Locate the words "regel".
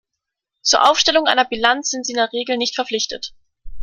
2.33-2.57